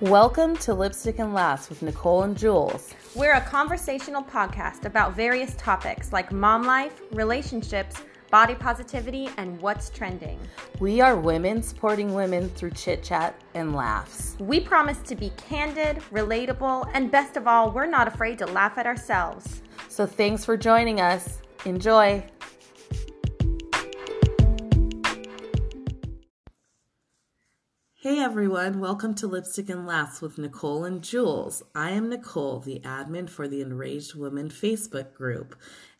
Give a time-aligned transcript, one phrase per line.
[0.00, 2.94] Welcome to Lipstick and Laughs with Nicole and Jules.
[3.14, 7.96] We're a conversational podcast about various topics like mom life, relationships,
[8.30, 10.40] body positivity, and what's trending.
[10.78, 14.36] We are women supporting women through chit chat and laughs.
[14.40, 18.78] We promise to be candid, relatable, and best of all, we're not afraid to laugh
[18.78, 19.60] at ourselves.
[19.88, 21.42] So thanks for joining us.
[21.66, 22.24] Enjoy.
[28.02, 31.62] Hey everyone, welcome to Lipstick and Laughs with Nicole and Jules.
[31.74, 35.54] I am Nicole, the admin for the Enraged Women Facebook group.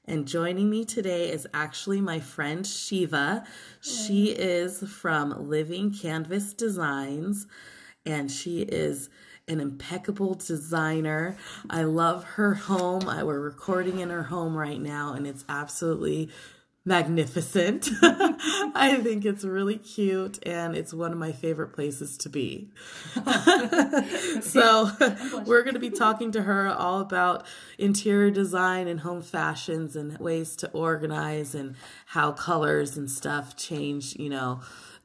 [0.07, 3.45] And joining me today is actually my friend Shiva.
[3.83, 7.47] She is from Living Canvas Designs
[8.07, 9.11] and she is
[9.47, 11.37] an impeccable designer.
[11.69, 13.11] I love her home.
[13.11, 16.31] I, we're recording in her home right now and it's absolutely
[16.85, 17.91] magnificent.
[18.03, 22.71] I think it's really cute and it's one of my favorite places to be.
[24.41, 24.91] so,
[25.47, 27.47] we're going to be talking to her all about
[27.79, 34.17] interior design and home fashions and ways to organize and how colors and stuff change,
[34.17, 34.61] you know,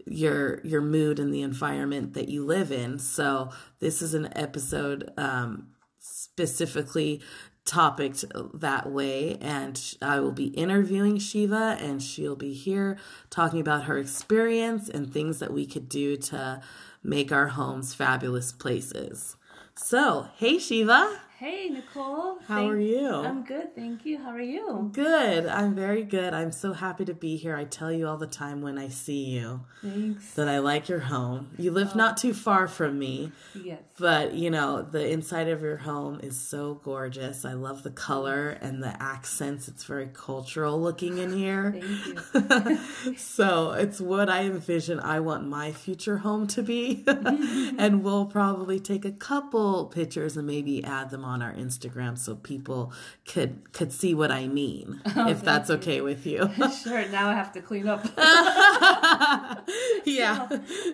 [0.05, 2.99] your your mood and the environment that you live in.
[2.99, 5.69] So, this is an episode um
[5.99, 7.21] specifically
[7.65, 8.15] topic
[8.53, 9.37] that way.
[9.41, 12.97] And I will be interviewing Shiva, and she'll be here
[13.29, 16.61] talking about her experience and things that we could do to
[17.03, 19.35] make our homes fabulous places.
[19.75, 21.19] So, hey, Shiva.
[21.45, 22.39] Hey, Nicole.
[22.47, 23.07] How thank, are you?
[23.07, 24.17] I'm good, thank you.
[24.17, 24.89] How are you?
[24.91, 25.45] Good.
[25.45, 26.33] I'm very good.
[26.33, 27.55] I'm so happy to be here.
[27.55, 30.33] I tell you all the time when I see you Thanks.
[30.33, 31.51] that I like your home.
[31.59, 31.97] You live oh.
[31.97, 33.31] not too far from me.
[33.53, 33.79] Yes.
[33.99, 37.45] But, you know, the inside of your home is so gorgeous.
[37.45, 39.67] I love the color and the accents.
[39.67, 41.79] It's very cultural looking in here.
[41.79, 43.15] thank you.
[43.17, 47.03] so, it's what I envision I want my future home to be.
[47.07, 52.35] and we'll probably take a couple pictures and maybe add them on our Instagram so
[52.35, 52.93] people
[53.25, 55.01] could could see what I mean.
[55.17, 56.49] Oh, if that's okay with you.
[56.83, 57.07] sure.
[57.07, 58.05] Now I have to clean up.
[60.05, 60.49] yeah.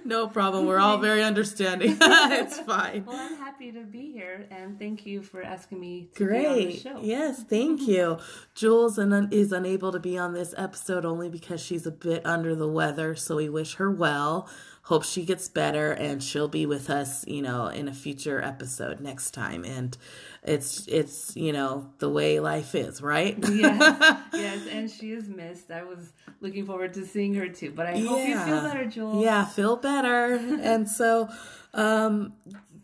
[0.05, 0.67] No problem.
[0.67, 1.97] We're all very understanding.
[1.99, 3.03] it's fine.
[3.05, 6.41] Well, I'm happy to be here and thank you for asking me to Great.
[6.41, 6.99] be on the show.
[7.01, 8.19] Yes, thank you.
[8.53, 12.67] Jules is unable to be on this episode only because she's a bit under the
[12.67, 14.47] weather, so we wish her well
[14.83, 18.99] hope she gets better and she'll be with us, you know, in a future episode
[18.99, 19.63] next time.
[19.63, 19.97] And
[20.43, 23.37] it's it's you know the way life is, right?
[23.37, 25.69] yes, yes, and she is missed.
[25.69, 28.07] I was looking forward to seeing her too, but I yeah.
[28.07, 29.23] hope you feel better, Jules.
[29.23, 30.33] Yeah, feel better.
[30.61, 31.29] and so,
[31.73, 32.33] um,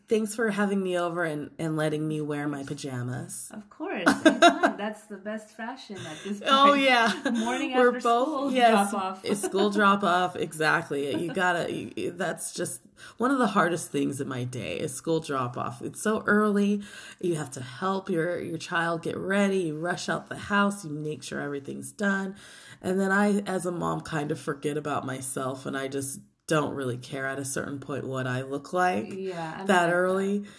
[0.07, 3.50] thanks for having me over and, and letting me wear my pajamas.
[3.51, 6.69] Of course, that's the best fashion at this oh, point.
[6.69, 9.38] Oh yeah, morning We're after both, school yes, drop off.
[9.38, 11.16] school drop off, exactly.
[11.16, 11.72] You gotta.
[11.72, 12.81] You, that's just
[13.18, 15.81] one of the hardest things in my day is school drop off.
[15.81, 16.81] It's so early.
[17.19, 19.59] You have to help your your child get ready.
[19.59, 20.85] You rush out the house.
[20.85, 22.35] You make sure everything's done,
[22.81, 26.74] and then I, as a mom, kind of forget about myself, and I just don't
[26.74, 30.40] really care at a certain point what I look like yeah, that early.
[30.40, 30.50] That.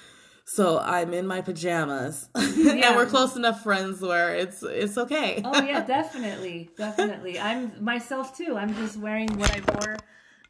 [0.44, 2.88] So I'm in my pajamas, yeah.
[2.88, 5.42] and we're close enough friends where it's it's okay.
[5.44, 7.38] oh yeah, definitely, definitely.
[7.38, 8.56] I'm myself too.
[8.56, 9.96] I'm just wearing what I wore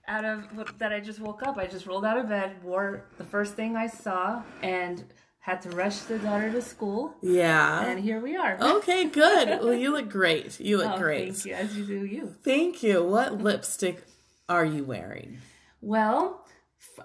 [0.07, 1.57] out of that I just woke up.
[1.57, 5.05] I just rolled out of bed, wore the first thing I saw, and
[5.41, 7.15] had to rush the daughter to school.
[7.23, 7.85] Yeah.
[7.85, 8.59] And here we are.
[8.79, 9.61] Okay, good.
[9.63, 10.61] well, you look great.
[10.61, 11.35] You look oh, great.
[11.35, 12.35] Thank you, as you do you.
[12.45, 13.03] Thank you.
[13.03, 14.05] What lipstick
[14.49, 15.39] are you wearing?
[15.81, 16.45] Well,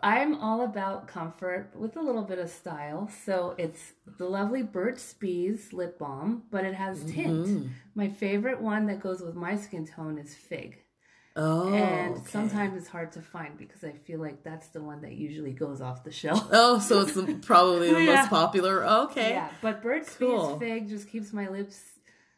[0.01, 3.09] I'm all about comfort with a little bit of style.
[3.25, 7.47] So it's the lovely Burt's Bees lip balm, but it has tint.
[7.47, 7.67] Mm-hmm.
[7.95, 10.79] My favorite one that goes with my skin tone is Fig.
[11.35, 12.25] Oh, and okay.
[12.29, 15.81] sometimes it's hard to find because I feel like that's the one that usually goes
[15.81, 16.47] off the shelf.
[16.51, 18.15] Oh, so it's probably the yeah.
[18.17, 18.85] most popular.
[18.85, 20.57] Okay, yeah, but Burt's cool.
[20.57, 21.81] Bees Fig just keeps my lips,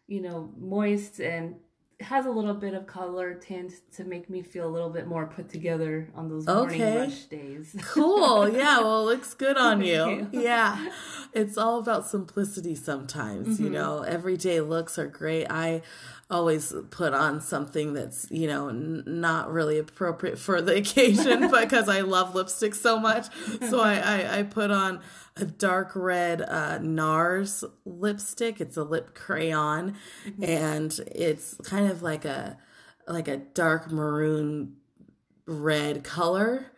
[0.07, 1.55] you know, moist and
[2.01, 5.27] has a little bit of color tint to make me feel a little bit more
[5.27, 6.97] put together on those morning okay.
[6.97, 7.75] rush days.
[7.81, 8.49] cool.
[8.55, 10.27] Yeah, well, it looks good on you.
[10.31, 10.41] you.
[10.41, 10.89] Yeah.
[11.33, 13.63] It's all about simplicity sometimes, mm-hmm.
[13.63, 14.01] you know.
[14.01, 15.47] Everyday looks are great.
[15.49, 15.81] I
[16.29, 21.87] always put on something that's you know n- not really appropriate for the occasion because
[21.87, 23.27] I love lipstick so much.
[23.69, 25.01] So I, I, I put on
[25.37, 28.61] a dark red uh, NARS lipstick.
[28.61, 29.95] It's a lip crayon,
[30.41, 32.57] and it's kind of like a
[33.07, 34.77] like a dark maroon
[35.45, 36.71] red color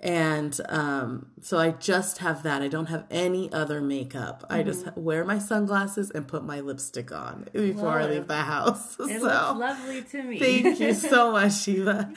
[0.00, 2.60] And um, so I just have that.
[2.60, 4.44] I don't have any other makeup.
[4.50, 5.02] I just Mm-hmm.
[5.02, 8.96] wear my sunglasses and put my lipstick on before I leave the house.
[9.00, 10.38] It so looks lovely to me.
[10.38, 12.12] thank you so much, Shiva.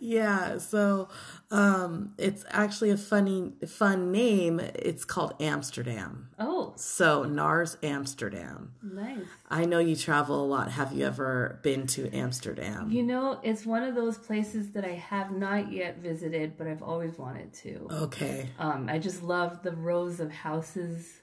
[0.00, 1.08] Yeah, so
[1.50, 4.60] um, it's actually a funny, fun name.
[4.60, 6.28] It's called Amsterdam.
[6.38, 8.72] oh, So NARS Amsterdam.
[8.82, 9.18] nice.
[9.50, 10.70] I know you travel a lot.
[10.70, 12.90] Have you ever been to Amsterdam?
[12.90, 16.82] You know, it's one of those places that I have not yet visited, but I've
[16.82, 17.88] always wanted to.
[17.90, 18.48] Okay.
[18.58, 21.20] Um, I just love the rows of houses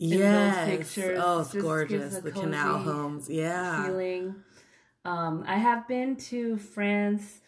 [0.00, 0.68] Yes.
[0.68, 2.18] pictures oh, it's just gorgeous.
[2.18, 3.28] The canal homes.
[3.28, 3.84] Yeah.
[3.84, 4.36] feeling.
[5.04, 7.40] Um, I have been to France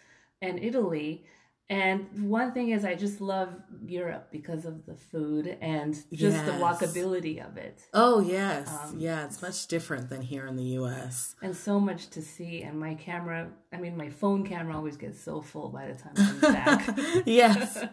[0.43, 1.25] and Italy,
[1.71, 3.49] and one thing is I just love
[3.87, 8.69] Europe because of the food and just the walkability of it, Oh, yes.
[8.69, 11.37] Um, yeah, it's much different than here in the U.S.
[11.41, 12.63] and so much to see.
[12.63, 16.13] And my camera, I mean, my phone camera always gets so full by the time
[16.17, 16.99] I'm back.
[17.25, 17.87] yes,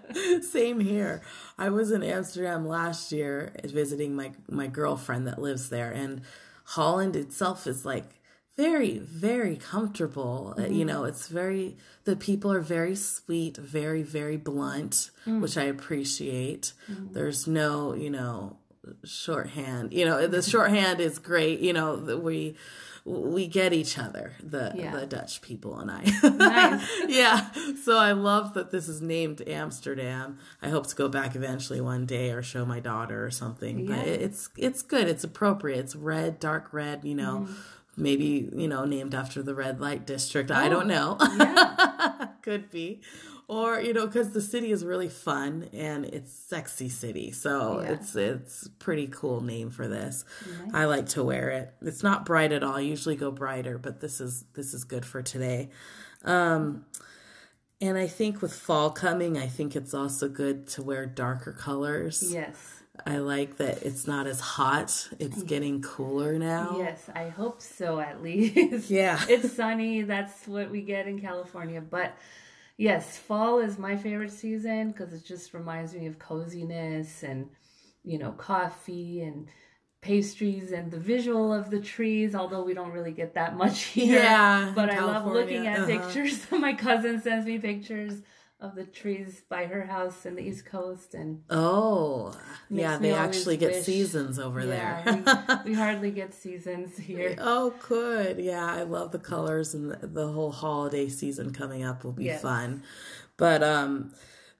[0.52, 1.22] same here.
[1.60, 6.22] I was in Amsterdam last year visiting my my girlfriend that lives there, and
[6.64, 8.20] Holland itself is like
[8.58, 10.56] very very comfortable.
[10.58, 15.64] Uh, You know, it's very the people are very sweet, very very blunt, which I
[15.64, 16.74] appreciate.
[16.88, 18.58] There's no, you know,
[19.04, 19.94] shorthand.
[19.94, 21.60] You know, the shorthand is great.
[21.60, 22.56] You know, we
[23.06, 24.94] we get each other, the Yeah.
[25.00, 26.04] the Dutch people and I.
[26.24, 26.90] Nice.
[27.08, 27.52] yeah.
[27.86, 30.40] So I love that this is named Amsterdam.
[30.62, 33.86] I hope to go back eventually one day or show my daughter or something.
[33.86, 34.04] But Yeah.
[34.14, 35.08] it- it's it's good.
[35.08, 35.80] It's appropriate.
[35.80, 37.06] It's red, dark red.
[37.06, 37.54] You know, Mm-hmm.
[37.98, 40.52] Maybe you know named after the red light district.
[40.52, 41.18] I don't know.
[41.20, 42.28] Oh, Yeah.
[42.44, 43.02] Could be.
[43.50, 47.92] Or you know, because the city is really fun and it's sexy city, so Yeah.
[47.94, 50.26] it's it's pretty cool name for this.
[50.74, 51.74] I like to wear it.
[51.82, 52.76] It's not bright at all.
[52.76, 55.70] I usually go brighter, but this is this is good for today.
[56.26, 56.86] Um,
[57.80, 62.24] and I think with fall coming, I think it's also good to wear darker colors.
[62.34, 62.77] Yes.
[63.06, 65.10] I like that it's not as hot.
[65.20, 66.76] It's getting cooler now.
[66.78, 68.90] Yes, I hope so at least.
[68.90, 69.24] Yeah.
[69.30, 70.02] it's sunny.
[70.02, 71.82] That's what we get in California.
[71.82, 72.18] But
[72.78, 77.50] yes, fall is my favorite season because it just reminds me of coziness and,
[78.04, 79.48] you know, coffee and
[80.02, 84.20] pastries and the visual of the trees, although we don't really get that much here.
[84.20, 85.88] Yeah, But I love looking at uh-huh.
[85.88, 86.46] pictures.
[86.52, 88.22] My cousin sends me pictures
[88.60, 92.34] of the trees by her house in the East Coast and Oh,
[92.72, 92.98] yeah.
[92.98, 95.60] They actually get wish- seasons over yeah, there.
[95.66, 97.36] we, we hardly get seasons here.
[97.40, 98.40] Oh, good.
[98.40, 102.26] Yeah, I love the colors and the, the whole holiday season coming up will be
[102.26, 102.42] Yes.
[102.42, 102.84] fun.
[103.38, 104.14] But um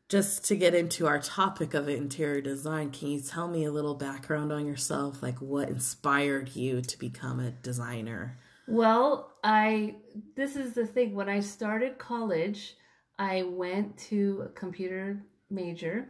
[0.10, 3.96] just to get into our topic of interior design, can you tell me a little
[3.96, 5.22] background on yourself?
[5.24, 8.38] Like what inspired you to become a designer?
[8.68, 9.96] Well, I
[10.36, 11.16] this is the thing.
[11.16, 12.76] When I started college,
[13.20, 16.10] I went to a computer major,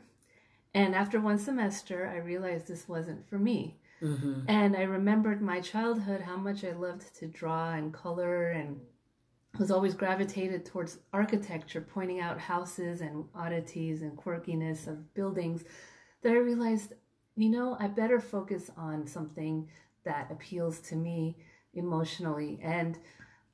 [0.73, 3.79] and after one semester, I realized this wasn't for me.
[4.01, 4.41] Mm-hmm.
[4.47, 8.79] And I remembered my childhood, how much I loved to draw and color, and
[9.57, 15.63] was always gravitated towards architecture, pointing out houses and oddities and quirkiness of buildings.
[16.21, 16.93] That I realized,
[17.35, 19.69] you know, I better focus on something
[20.03, 21.37] that appeals to me
[21.73, 22.97] emotionally and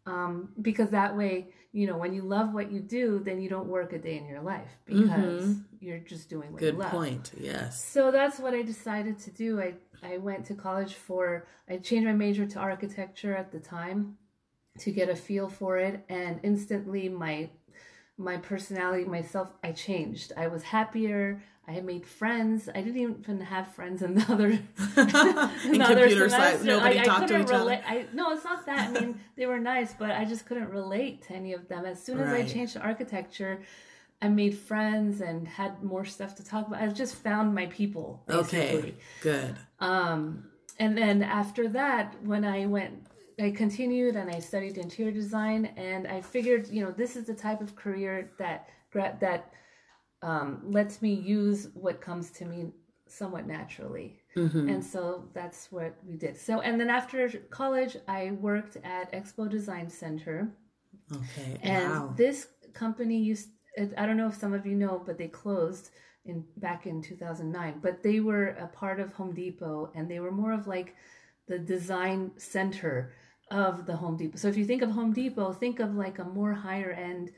[0.06, 3.68] um, because that way you know when you love what you do then you don't
[3.68, 7.32] work a day in your life because you're just doing what Good you love point.
[7.38, 7.84] Yes.
[7.84, 9.74] so that's what i decided to do i
[10.04, 14.18] i went to college for i changed my major to architecture at the time
[14.80, 17.50] to get a feel for it and instantly my
[18.18, 23.40] my personality myself i changed i was happier i had made friends i didn't even
[23.42, 24.50] have friends in the other
[25.66, 26.66] In the other computer science, semester.
[26.66, 27.60] nobody I, talked I to couldn't each other.
[27.64, 27.82] relate.
[27.88, 28.90] I, no, it's not that.
[28.90, 31.86] I mean, they were nice, but I just couldn't relate to any of them.
[31.86, 32.46] As soon as Right.
[32.46, 33.62] I changed to architecture,
[34.22, 36.82] I made friends and had more stuff to talk about.
[36.82, 38.22] I just found my people.
[38.28, 38.60] Basically.
[38.60, 38.94] Okay.
[39.22, 39.56] Good.
[39.80, 40.46] Um,
[40.80, 42.94] and then after that, when I went,
[43.40, 47.34] I continued and I studied interior design, and I figured, you know, this is the
[47.34, 49.52] type of career that that
[50.24, 52.72] um, lets me use what comes to me
[53.08, 54.20] somewhat naturally.
[54.70, 56.38] And so that's what we did.
[56.38, 60.50] So, and then after college, I worked at Expo Design Center.
[61.12, 61.60] Okay.
[61.62, 62.14] And wow.
[62.16, 63.50] this company used,
[63.98, 65.92] I don't know if some of you know, but they closed
[66.26, 67.80] in back in 2009.
[67.82, 70.96] But they were a part of Home Depot and they were more of like
[71.48, 73.14] the design center
[73.52, 74.38] of the Home Depot.
[74.38, 77.32] So if you think of Home Depot, think of like a more higher end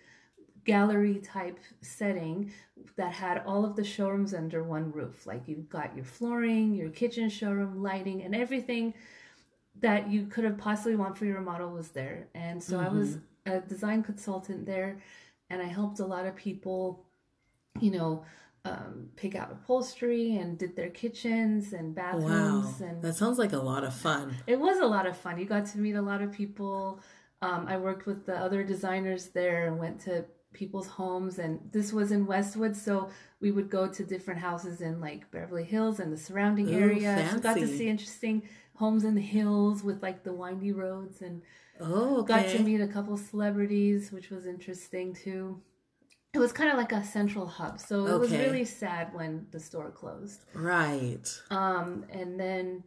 [0.66, 2.52] gallery type setting
[2.98, 5.26] that had all of the showrooms under one roof.
[5.26, 8.94] Like you've got your flooring, your kitchen showroom, lighting, and everything
[9.82, 12.28] that you could have possibly want for your remodel was there.
[12.34, 14.98] And so I was a design consultant there
[15.50, 17.06] and I helped a lot of people
[17.82, 18.24] you know,
[18.64, 22.80] um, pick out upholstery and did their kitchens and bathrooms.
[22.80, 22.88] Wow.
[22.88, 24.36] And That sounds like a lot of fun.
[24.48, 25.38] it was a lot of fun.
[25.38, 27.00] You got to meet a lot of people.
[27.42, 31.38] Um, I worked with the other designers there and went to people's homes.
[31.38, 33.10] And this was in Westwood, so
[33.40, 37.30] we would go to different houses in like Beverly Hills and the surrounding Ooh, area.
[37.32, 38.42] So got to see interesting
[38.76, 41.44] homes in the hills with like the windy roads and
[41.80, 45.62] Oh, got to meet a couple celebrities, which was interesting too.
[46.34, 49.60] It was kind of like a central hub, so it was really sad when the
[49.60, 50.44] store closed.
[50.54, 51.26] Right.
[51.50, 52.84] Um, and then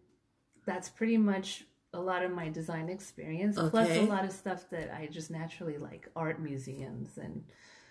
[0.66, 4.94] that's pretty much a lot of my design experience, plus a lot of stuff that
[4.94, 7.44] I just naturally like art museums and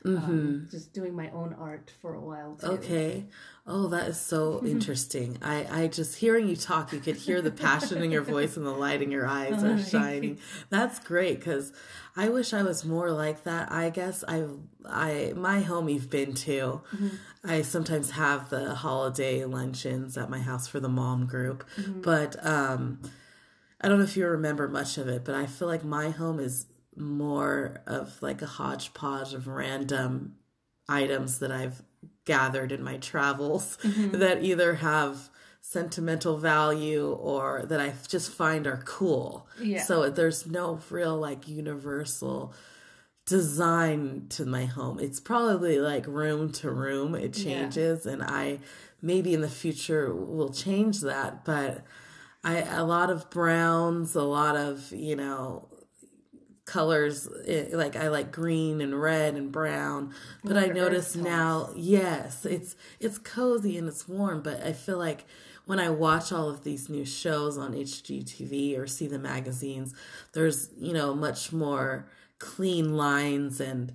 [0.06, 0.32] Mm-hmm.
[0.32, 2.68] um, just doing my own art for a while too.
[2.68, 3.26] Okay.
[3.66, 5.38] Oh, that is so interesting.
[5.42, 8.66] I, I just hearing you talk, you could hear the passion in your voice and
[8.66, 10.38] the light in your eyes are shining.
[10.70, 11.74] That's great because
[12.16, 13.72] I wish I was more like that.
[13.72, 14.46] I guess I,
[14.86, 16.82] I, my home you've been to,
[17.44, 21.68] I sometimes have the holiday luncheons at my house for the mom group,
[22.02, 23.00] but um,
[23.82, 26.40] I don't know if you remember much of it, but I feel like my home
[26.40, 26.66] is
[26.96, 30.36] more of like a hodgepodge of random
[30.90, 31.84] items that I've
[32.26, 34.12] gathered in my travels mm-hmm.
[34.20, 35.30] that either have
[35.62, 39.48] sentimental value or that I just find are cool.
[39.62, 39.84] Yeah.
[39.84, 42.54] So there's no real like universal
[43.26, 45.00] design to my home.
[45.00, 47.14] It's probably like room to room.
[47.16, 47.60] It Yeah.
[47.60, 48.60] changes and I
[49.02, 51.84] maybe in the future will change that, but
[52.48, 55.68] I a lot of browns, a lot of, you know,
[56.64, 60.14] colors eh, like I like green and red and brown.
[60.46, 65.26] But I notice now yes it's it's cozy and it's warm but I feel like
[65.66, 69.94] when I watch all of these new shows on HGTV or see the magazines
[70.34, 73.92] there's you know much more clean lines and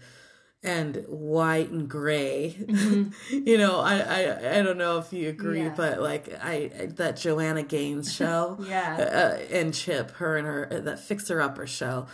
[0.65, 2.57] and white and gray
[3.31, 5.67] you know I, I i don't know if you agree Mm-hmm.
[5.69, 5.75] Yeah.
[5.77, 9.39] but like I, that joanna gaines show Yeah.
[9.41, 12.07] uh, and chip her and her that fixer upper show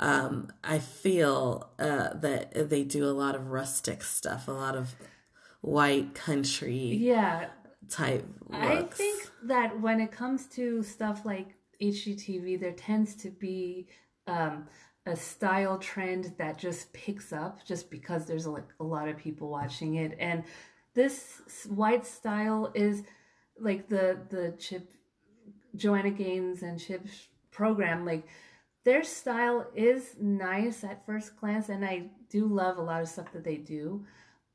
[0.00, 4.94] um i feel uh that they do a lot of rustic stuff a lot of
[5.60, 7.50] white country Yeah,
[7.88, 13.86] type I think that when it comes to stuff like HGTV, there tends to be
[14.26, 14.66] um,
[15.06, 19.48] a style trend that just picks up just because there's like a lot of people
[19.48, 20.44] watching it, and
[20.94, 23.02] this white style is
[23.58, 24.92] like the the Chip
[25.76, 27.06] Joanna Gaines and chip
[27.50, 28.26] program, like
[28.84, 33.32] their style is nice at first glance, and I do love a lot of stuff
[33.32, 34.04] that they do,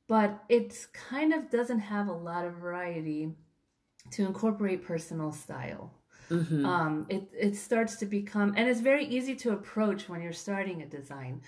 [0.08, 3.34] but it's kind of doesn't have a lot of variety
[4.12, 5.94] to incorporate personal style.
[6.66, 10.82] Um, it it starts to become, and it's very easy to approach when you're starting
[10.82, 11.42] a design,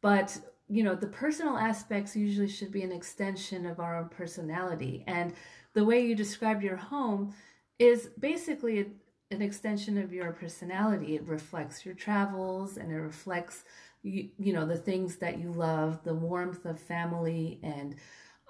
[0.00, 0.36] but
[0.68, 5.34] you know the personal aspects usually should be an extension of our own personality, and
[5.74, 7.34] the way you describe your home
[7.78, 8.86] is basically a,
[9.30, 11.16] an extension of your personality.
[11.16, 13.64] It reflects your travels, and it reflects
[14.02, 17.96] you, you know the things that you love, the warmth of family, and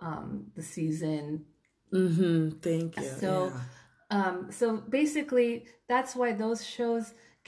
[0.00, 1.44] um, the season,
[1.92, 2.58] mm-hmm.
[2.58, 3.04] Thank you.
[3.20, 3.60] So, yeah.
[4.16, 4.66] Um, so
[5.00, 5.50] basically,
[5.92, 7.04] that's why those shows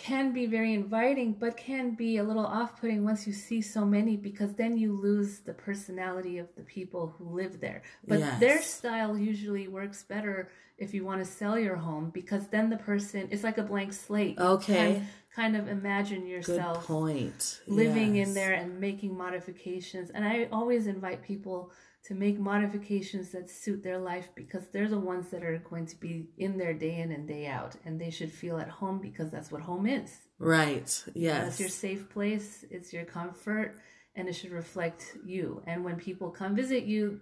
[0.08, 4.14] can be very inviting, but can be a little off-putting once you see so many,
[4.28, 7.80] because then you lose the personality of the people who live there.
[8.10, 8.40] But Yes.
[8.44, 10.36] their style usually works better
[10.84, 13.92] if you want to sell your home, because then the person it's like a blank
[13.92, 14.38] slate.
[14.38, 15.02] Okay.
[15.34, 18.28] kind of imagine good yourself point living Yes.
[18.28, 20.08] in there and making modifications.
[20.14, 21.58] And I always invite people
[22.06, 25.96] to make modifications that suit their life because they're the ones that are going to
[25.96, 27.74] be in there day in and day out.
[27.84, 30.10] And they should feel at home because that's what home is.
[30.38, 33.76] right yes That's your safe place, it's your comfort,
[34.14, 35.62] and it should reflect you.
[35.66, 37.20] And when people come visit you,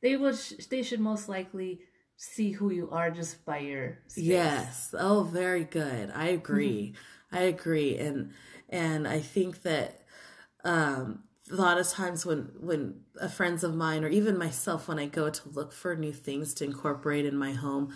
[0.00, 1.80] they will sh- they should most likely
[2.16, 4.24] see who you are just by your space.
[4.24, 4.94] Yes.
[4.98, 6.12] Oh, very good.
[6.14, 6.94] I agree.
[7.32, 7.98] I agree.
[7.98, 8.32] And
[8.68, 10.02] and I think that
[10.64, 13.00] um a lot of times when when
[13.34, 16.64] friends of mine or even myself when I go to look for new things to
[16.64, 17.94] incorporate in my home,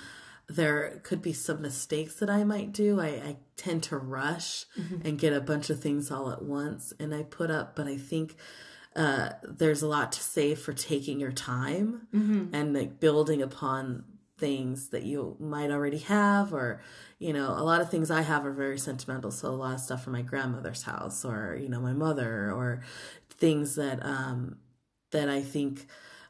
[0.49, 3.01] there could be some mistakes that I might do.
[3.01, 4.67] I, I tend to rush
[5.05, 7.97] and get a bunch of things all at once and I put up, but I
[7.97, 8.37] think
[8.97, 12.07] uh, there's a lot to say for taking your time
[12.55, 14.05] and like building upon
[14.37, 16.83] things that you might already have or
[17.21, 19.81] you know a lot of things i have are very sentimental so a lot of
[19.81, 22.83] stuff from my grandmother's house or you know my mother or
[23.45, 24.57] things that um
[25.11, 25.87] that i think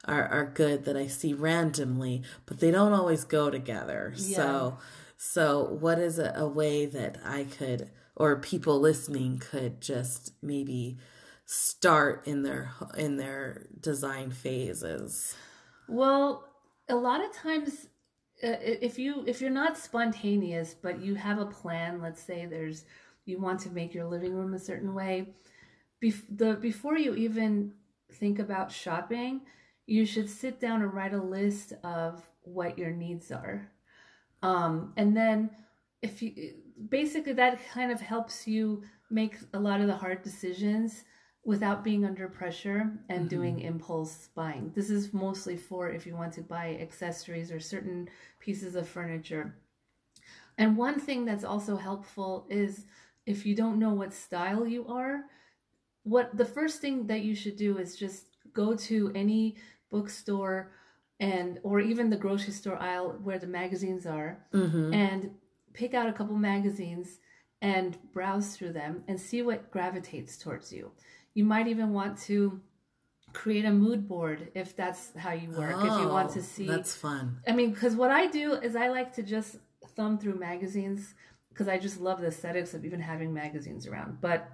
[0.07, 4.13] are, are good that i see randomly but they don't always go together.
[4.17, 4.79] So
[5.17, 10.99] so what is a, a way that i could or people listening could just maybe
[11.47, 15.35] start in their in their design phases?
[15.89, 16.49] Well,
[16.89, 17.89] a lot of times
[18.43, 22.85] uh, if you if you're not spontaneous but you have a plan, let's say there's
[23.25, 25.35] you want to make your living room a certain way,
[26.05, 27.73] bef- the before you even
[28.13, 29.41] think about shopping,
[29.87, 33.71] you should sit down and write a list of what your needs are.
[34.43, 35.51] Um, and then
[36.03, 36.55] if you
[36.89, 41.05] basically that kind of helps you make a lot of the hard decisions
[41.45, 43.29] without being under pressure and mm-hmm.
[43.29, 44.73] doing impulse buying.
[44.75, 48.09] This is mostly for if you want to buy accessories or certain
[48.41, 49.57] pieces of furniture.
[50.57, 52.87] And one thing that's also helpful is
[53.27, 55.25] if you don't know what style you are,
[56.05, 59.57] what the first thing that you should do is just go to any
[59.91, 60.73] bookstore
[61.21, 64.93] and or even the grocery store aisle where the magazines are mm-hmm.
[64.93, 65.31] and
[65.73, 67.19] pick out a couple magazines
[67.63, 70.93] and browse through them and see what gravitates towards you.
[71.35, 72.61] You might even want to
[73.33, 75.75] create a mood board if that's how you work.
[75.77, 77.39] Oh, if you want to oh, see, that's fun.
[77.49, 79.57] I mean, because what I do is I like to just
[79.97, 81.15] thumb through magazines
[81.49, 84.21] because I just love the aesthetics of even having magazines around.
[84.21, 84.51] But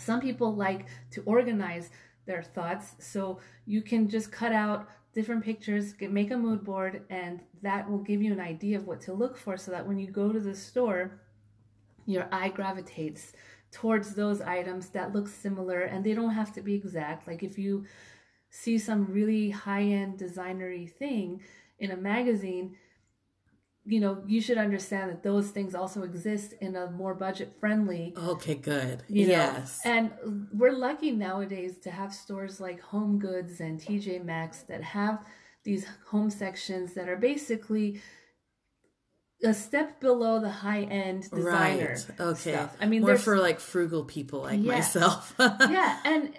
[0.00, 1.90] some people like to organize
[2.26, 7.40] their thoughts, so you can just cut out different pictures, make a mood board, and
[7.62, 10.08] that will give you an idea of what to look for so that when you
[10.10, 11.20] go to the store,
[12.06, 13.32] your eye gravitates
[13.72, 17.26] towards those items that look similar and they don't have to be exact.
[17.26, 17.84] Like if you
[18.50, 21.40] see some really high end designery thing
[21.78, 22.76] in a magazine,
[23.90, 28.14] you know, you should understand that those things also exist in a more budget friendly.
[28.16, 29.02] Okay, good.
[29.08, 29.80] yes.
[29.84, 29.90] Know?
[29.92, 35.24] And we're lucky nowadays to have stores like Home Goods and TJ Maxx that have
[35.64, 38.00] these home sections that are basically
[39.42, 42.20] a step below the high end designer right.
[42.20, 42.76] okay stuff.
[42.80, 44.94] i mean more for like frugal people like yes.
[44.94, 46.34] myself yeah and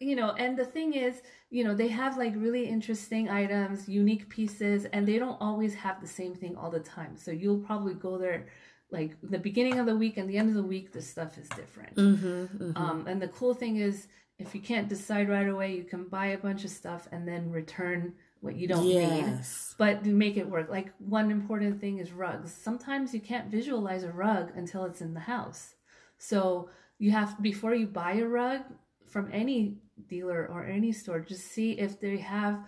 [0.00, 4.28] you know and the thing is you know they have like really interesting items unique
[4.28, 7.94] pieces and they don't always have the same thing all the time so you'll probably
[7.94, 8.46] go there
[8.90, 11.48] like the beginning of the week and the end of the week the stuff is
[11.50, 12.76] different mm-hmm, mm-hmm.
[12.76, 16.26] Um, and the cool thing is if you can't decide right away you can buy
[16.26, 19.70] a bunch of stuff and then return what you don't yes.
[19.70, 20.68] need, but make it work.
[20.68, 22.52] Like one important thing is rugs.
[22.52, 25.76] Sometimes you can't visualize a rug until it's in the house.
[26.18, 28.62] So you have before you buy a rug
[29.08, 29.76] from any
[30.08, 32.66] dealer or any store, just see if they have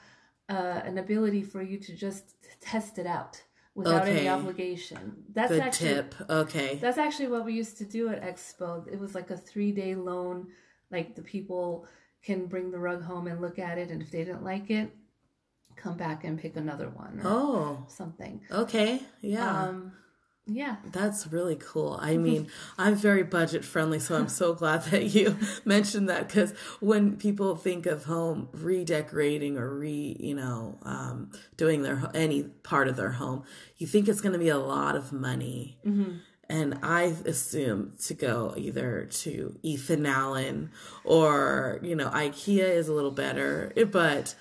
[0.49, 3.43] uh, an ability for you to just test it out
[3.75, 4.19] without okay.
[4.19, 5.25] any obligation.
[5.33, 6.15] That's Good actually tip.
[6.31, 6.79] Okay.
[6.81, 8.87] That's actually what we used to do at Expo.
[8.87, 10.49] It was like a three day loan.
[10.93, 11.87] Like the people
[12.23, 14.95] can bring the rug home and look at it, and if they didn't like it,
[15.77, 17.21] come back and pick another one.
[17.25, 18.41] oh, something.
[18.51, 19.63] Okay, yeah.
[19.63, 19.93] Um,
[20.47, 20.77] yeah.
[20.85, 21.99] That's really cool.
[22.01, 26.53] I mean, I'm very budget friendly, so I'm so glad that you mentioned that because
[26.81, 32.89] when people think of home redecorating or re, you know, um, doing their any part
[32.89, 33.45] of their home,
[33.79, 35.79] you think it's going to be a lot of money.
[35.85, 36.17] Mm-hmm.
[36.47, 40.71] And I assume to go either to Ethan Allen
[41.03, 44.35] or, you know, IKEA is a little better, but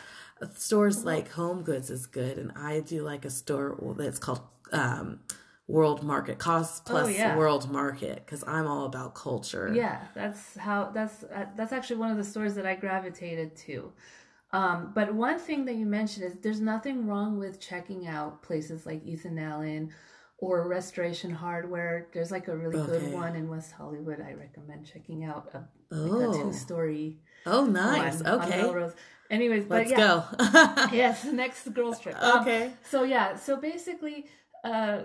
[0.55, 5.19] stores like Home Goods is good, and I do like a store that's called um,
[5.67, 7.37] World Market, Cost oh, Plus oh, yeah.
[7.37, 9.71] World Market, because I'm all about culture.
[9.73, 13.91] Yeah, that's how that's uh, that's actually one of the stores that I gravitated to.
[14.51, 18.85] Um, but one thing that you mentioned is there's nothing wrong with checking out places
[18.85, 19.91] like Ethan Allen
[20.37, 22.07] or Restoration Hardware.
[22.13, 22.91] There's like a really okay.
[22.91, 24.21] good one in West Hollywood.
[24.21, 25.95] I recommend checking out a, oh.
[25.95, 27.17] like a two story.
[27.47, 28.21] Oh, nice.
[28.21, 28.93] Okay.
[29.33, 29.97] Anyways, let's yeah.
[29.97, 30.23] go.
[30.93, 32.15] yes, next girls trip.
[32.19, 32.71] Um, okay.
[32.83, 34.27] So yeah, so basically,
[34.63, 35.01] uh,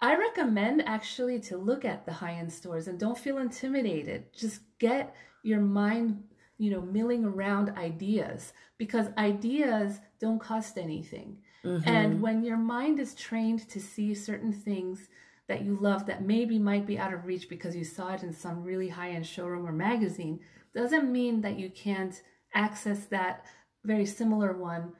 [0.00, 4.32] I recommend actually to look at the high end stores and don't feel intimidated.
[4.32, 6.22] Just get your mind,
[6.56, 11.36] you know, milling around ideas because ideas don't cost anything.
[11.62, 11.88] Mm-hmm.
[11.88, 15.08] And when your mind is trained to see certain things
[15.48, 18.32] that you love that maybe might be out of reach because you saw it in
[18.32, 20.40] some really high end showroom or magazine,
[20.74, 22.22] doesn't mean that you can't
[22.54, 23.44] access that
[23.84, 24.92] very similar one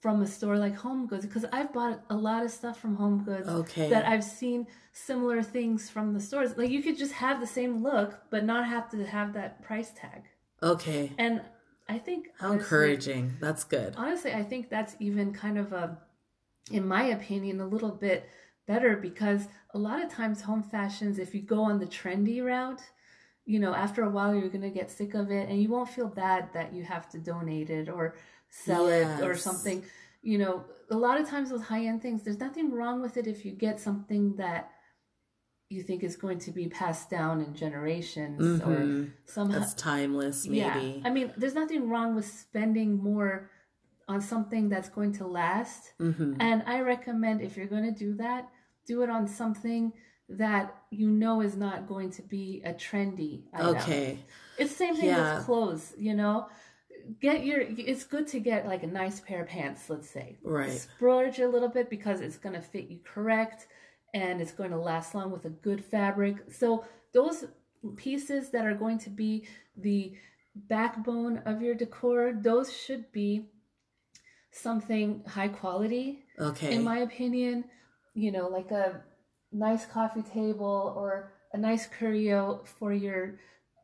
[0.00, 3.24] from a store like Home Goods because I've bought a lot of stuff from Home
[3.24, 3.88] Goods okay.
[3.88, 6.56] that I've seen similar things from the stores.
[6.56, 9.92] Like you could just have the same look but not have to have that price
[9.96, 10.24] tag.
[10.62, 11.12] Okay.
[11.18, 11.42] And
[11.88, 13.34] I think how honestly, encouraging.
[13.40, 13.94] That's good.
[13.96, 15.98] Honestly, I think that's even kind of a
[16.70, 18.28] in my opinion a little bit
[18.66, 22.80] better because a lot of times home fashions if you go on the trendy route
[23.46, 26.08] you know, after a while you're gonna get sick of it and you won't feel
[26.08, 28.16] bad that you have to donate it or
[28.50, 29.20] sell yes.
[29.20, 29.82] it or something.
[30.22, 33.26] You know, a lot of times with high end things, there's nothing wrong with it
[33.26, 34.70] if you get something that
[35.68, 38.70] you think is going to be passed down in generations mm-hmm.
[38.70, 40.58] or somehow that's timeless maybe.
[40.58, 41.00] Yeah.
[41.04, 43.50] I mean, there's nothing wrong with spending more
[44.08, 45.92] on something that's going to last.
[46.00, 46.34] Mm-hmm.
[46.40, 48.48] And I recommend if you're going to do that,
[48.86, 49.92] do it on something
[50.28, 53.76] that you know is not going to be a trendy item.
[53.76, 54.18] Okay.
[54.58, 55.36] It's the same thing Yeah.
[55.36, 56.48] with clothes, you know.
[57.20, 60.36] Get your it's good to get like a nice pair of pants, let's say.
[60.42, 60.72] Right.
[60.72, 63.68] Splurge a little bit because it's going to fit you correct
[64.14, 66.50] and it's going to last long with a good fabric.
[66.50, 67.44] So those
[67.96, 70.14] pieces that are going to be the
[70.56, 73.50] backbone of your decor, those should be
[74.50, 76.74] something high quality Okay.
[76.74, 77.64] in my opinion,
[78.14, 79.02] you know, like a
[79.56, 83.38] nice coffee table or a nice curio for your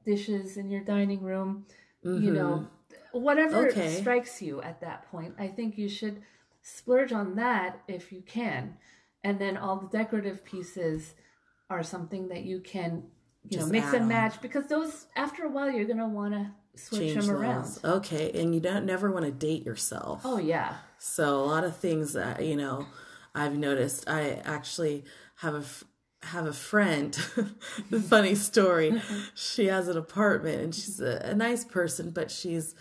[0.05, 1.67] dishes in your dining room,
[2.03, 2.67] you know,
[3.13, 3.79] whatever Mm-hmm.
[3.81, 4.01] Okay.
[4.01, 5.35] strikes you at that point.
[5.39, 6.23] I think you should
[6.63, 8.77] splurge on that if you can.
[9.25, 11.15] And then all the decorative pieces
[11.71, 13.05] are something that you can,
[13.49, 14.09] you know, mix and on.
[14.09, 17.65] match because those after a while you're going to want to switch Change them around.
[17.65, 17.85] those.
[17.85, 18.33] Okay.
[18.35, 20.23] And you don't never want to date yourself.
[20.25, 20.77] Oh yeah.
[20.99, 22.87] So a lot of things that you know,
[23.35, 24.09] I've noticed.
[24.09, 25.05] I actually
[25.43, 27.19] have a have a friend.
[27.91, 28.93] The funny story.
[28.93, 29.21] Mm-hmm.
[29.35, 32.75] she has an apartment and she's a, a nice person, but she's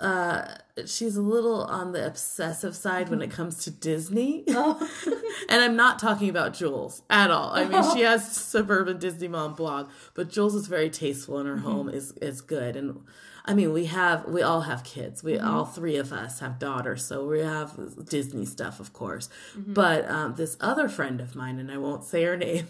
[0.00, 3.36] uh she's a little on the obsessive side when it mm-hmm.
[3.36, 4.44] comes to Disney.
[4.48, 4.88] Oh.
[5.48, 7.50] and I'm not talking about Jules at all.
[7.54, 8.10] I mean, she oh.
[8.10, 11.64] has suburban Disney mom blog, but Jules is very tasteful and her mm-hmm.
[11.64, 12.76] home is is good.
[12.76, 13.04] And
[13.46, 15.22] I mean, we have we all have kids.
[15.22, 15.46] We mm-hmm.
[15.46, 19.28] all three of us have daughters, so we have Disney stuff, of course.
[19.56, 22.66] But um, this other friend of mine, and I won't say her name,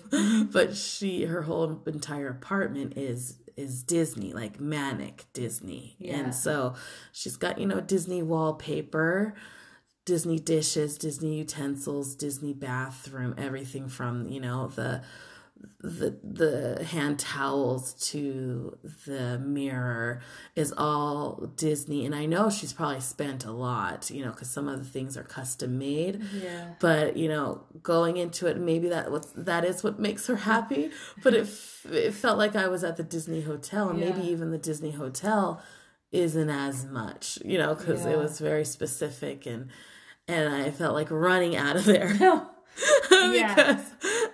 [0.52, 6.16] but she her whole entire apartment is is Disney, like manic Disney, Yeah.
[6.18, 6.74] and so
[7.12, 9.34] she's got you know Disney wallpaper.
[10.06, 15.00] Disney dishes, Disney utensils, Disney bathroom, everything from, you know, the
[15.80, 20.20] the the hand towels to the mirror
[20.56, 24.68] is all Disney and I know she's probably spent a lot, you know, cuz some
[24.68, 26.22] of the things are custom made.
[26.32, 26.74] Yeah.
[26.80, 30.90] But, you know, going into it maybe that what that is what makes her happy,
[31.22, 34.50] but it f- it felt like I was at the Disney hotel and maybe even
[34.50, 35.62] the Disney hotel
[36.12, 38.10] isn't as much, you know, cuz Yeah.
[38.12, 39.68] it was very specific and
[40.26, 42.44] and I felt like running out of there Yeah.
[43.10, 43.84] because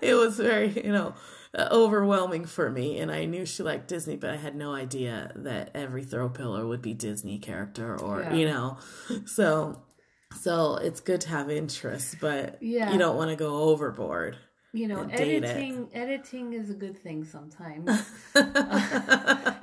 [0.01, 1.15] it was very, you know,
[1.55, 2.99] uh, overwhelming for me.
[2.99, 6.67] And I knew she liked Disney, but I had no idea that every throw pillow
[6.69, 8.35] would be Disney character or, Yeah.
[8.35, 8.79] you know,
[9.27, 9.83] so.
[10.41, 12.93] So it's good to have interests, but Yeah.
[12.93, 14.37] you don't want to go overboard.
[14.73, 17.91] you know editing editing is a good thing sometimes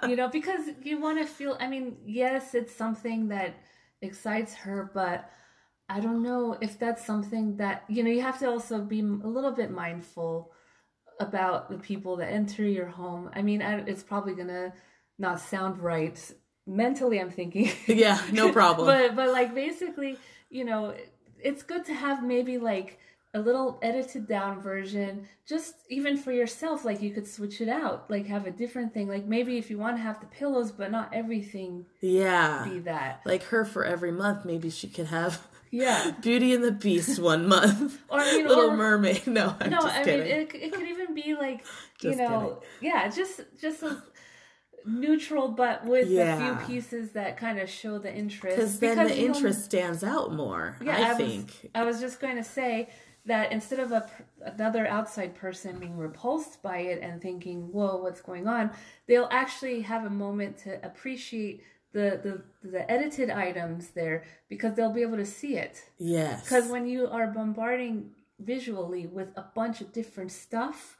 [0.10, 3.56] you know because you want to feel i mean yes it's something that
[4.02, 5.30] excites her but
[5.90, 9.04] i don't know if that's something that you know you have to also be a
[9.04, 10.52] little bit mindful
[11.20, 13.30] about the people that enter your home.
[13.34, 14.74] I mean I, it's probably gonna
[15.18, 16.20] not sound right.
[16.66, 17.72] Mentally i'm thinking.
[17.88, 18.88] Yeah, no problem.
[18.88, 20.18] but but like basically
[20.50, 20.94] you know
[21.40, 23.00] it's good to have maybe like
[23.34, 28.10] a little edited down version just even for yourself like you could switch it out
[28.10, 29.08] like have a different thing.
[29.08, 32.66] Like maybe if you want to have the pillows but not everything yeah.
[32.68, 33.22] be that.
[33.26, 37.48] Like her for every month, maybe she could have yeah Beauty and the Beast one
[37.48, 38.00] month.
[38.10, 39.28] Or, you know, Little or- Mermaid.
[39.28, 40.20] No, I'm no i kidding.
[40.28, 41.66] mean it, it could even be like
[42.02, 44.02] you know yeah just just a
[44.86, 46.36] neutral but with Yeah.
[46.36, 50.34] a few pieces that kind of show the interest Because then the interest stands out
[50.34, 51.70] more, Yeah, I, was- think.
[51.76, 52.90] I was just going to say
[53.26, 54.10] that instead of a
[54.42, 58.72] another outside person being repulsed by it and thinking, "Whoa, what's going on?"
[59.08, 61.62] they'll actually have a moment to appreciate
[61.98, 62.34] the the,
[62.74, 64.18] the edited items there
[64.50, 65.76] because they'll be able to see it.
[65.98, 66.44] Yes.
[66.44, 70.98] Because when you are bombarding visually with a bunch of different stuff,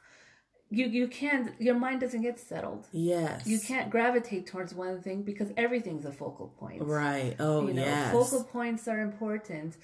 [0.70, 2.82] you you can't your mind doesn't get settled.
[2.92, 3.46] Yes.
[3.46, 7.34] You can't gravitate towards one thing because everything's a focal point Right.
[7.38, 8.12] Oh, you know yes.
[8.12, 9.76] focal points are important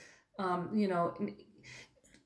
[0.44, 1.04] um you know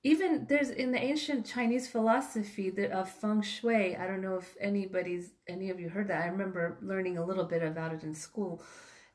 [0.04, 5.32] even there's in the ancient chinese philosophy of feng shui i don't know if anybody's
[5.48, 6.22] any of you heard that.
[6.22, 8.62] I remember learning a little bit about it in school.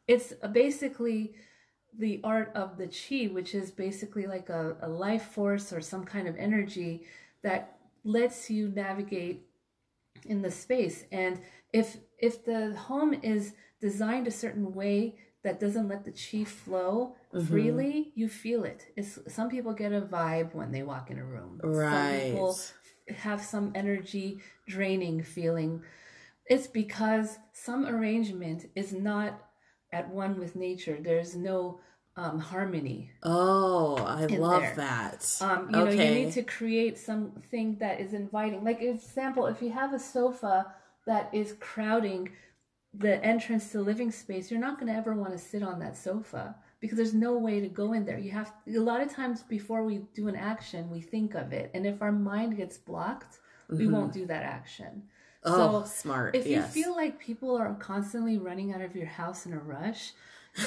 [0.08, 1.36] It's basically
[1.98, 6.04] the art of the qi which is basically like a, a life force or some
[6.04, 7.06] kind of energy
[7.43, 9.46] that lets you navigate
[10.26, 11.06] in the space.
[11.12, 11.39] And
[11.72, 17.15] if if the home is designed a certain way that doesn't let the chi flow
[17.34, 17.47] Mm-hmm.
[17.47, 21.25] freely you feel it it's, some people get a vibe when they walk in a
[21.25, 21.89] room Right.
[21.91, 22.60] some people
[23.17, 25.82] have some energy draining feeling
[26.45, 29.39] it's because some arrangement is not
[29.91, 31.79] at one with nature there's no
[32.15, 34.73] um, harmony Oh, I love there.
[34.75, 35.38] that.
[35.41, 38.63] um, you know, you need to create something that is inviting.
[38.63, 40.73] Like, for example, if you have a sofa
[41.08, 42.29] that is crowding
[42.93, 45.79] the entrance to the living space, you're not going to ever want to sit on
[45.79, 48.19] that sofa because there's no way to go in there.
[48.19, 51.71] You have a lot of times before we do an action, we think of it,
[51.73, 54.19] and if our mind gets blocked, we won't mm-hmm.
[54.19, 55.03] do that action.
[55.45, 56.36] Oh, smart.
[56.36, 56.75] If yes.
[56.75, 60.12] you feel like people are constantly running out of your house in a rush,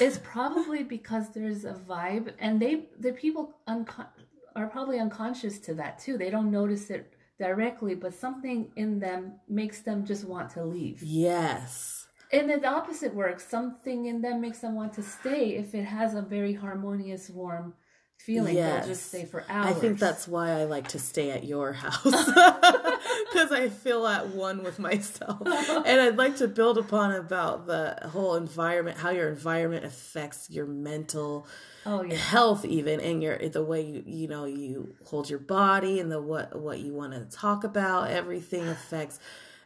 [0.01, 4.07] it's probably because there's a vibe, and they the people unco-
[4.55, 6.17] are probably unconscious to that too.
[6.17, 11.01] They don't notice it directly, but something in them makes them just want to leave.
[11.03, 12.06] yes.
[12.31, 13.47] And then the opposite works.
[13.47, 17.73] Something in them makes them want to stay if it has a very harmonious, warm
[18.17, 18.55] feeling.
[18.55, 18.85] Yes.
[18.85, 19.77] They'll just stay for hours.
[19.77, 24.29] I think that's why I like to stay at your house because I feel at
[24.29, 29.29] one with myself, and I'd like to build upon about the whole environment, how your
[29.29, 31.47] environment affects your mental
[31.85, 32.15] Oh yeah.
[32.15, 36.21] health, even, and your the way you you know you hold your body and the
[36.21, 38.09] what what you want to talk about.
[38.11, 39.19] Everything affects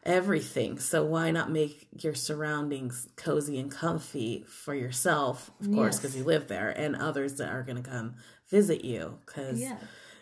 [0.04, 0.80] everything.
[0.80, 6.24] So why not make your surroundings cozy and comfy for yourself, of course, because you
[6.24, 8.16] live there, and others that are going to come
[8.50, 9.20] visit you.
[9.26, 9.78] Because Yeah.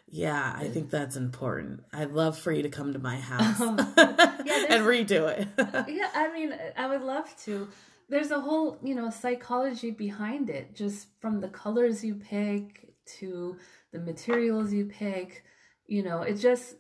[0.10, 1.84] yeah, I think that's important.
[1.94, 5.48] I'd love for you to come to my house Um, and redo it.
[5.88, 7.68] yeah, I mean, I would love to.
[8.10, 13.56] There's a whole, you know, psychology behind it, just from the colors you pick to
[13.94, 15.44] the materials you pick.
[15.86, 16.76] You know, it just,